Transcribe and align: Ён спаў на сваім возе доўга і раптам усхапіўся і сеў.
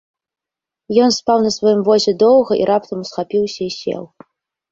Ён 1.07 1.13
спаў 1.17 1.37
на 1.47 1.51
сваім 1.57 1.81
возе 1.89 2.11
доўга 2.23 2.53
і 2.61 2.65
раптам 2.71 2.97
усхапіўся 3.05 3.61
і 3.67 3.71
сеў. 3.79 4.03